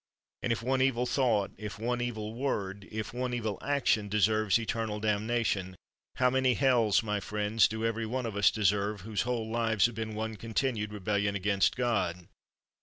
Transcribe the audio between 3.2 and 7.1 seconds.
evil action deserves eternal damnation, how many hells,